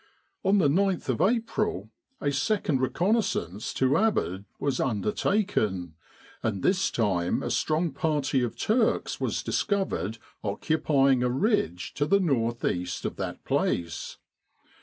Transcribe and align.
On 0.43 0.57
the 0.57 0.67
gth 0.67 1.09
of 1.09 1.21
April 1.21 1.91
a 2.19 2.31
second 2.31 2.81
reconnaissance 2.81 3.71
to 3.75 3.95
Abd 3.97 4.45
was 4.59 4.79
under 4.79 5.11
taken, 5.11 5.93
and 6.41 6.63
this 6.63 6.89
time 6.89 7.43
a 7.43 7.51
strong 7.51 7.91
party 7.91 8.41
of 8.41 8.57
Turks 8.57 9.19
was 9.21 9.43
dis 9.43 9.61
covered 9.61 10.17
occupying 10.43 11.21
a 11.21 11.29
ridge 11.29 11.93
to 11.93 12.07
the 12.07 12.19
north 12.19 12.65
east 12.65 13.05
of 13.05 13.17
that 13.17 13.45
place. 13.45 14.17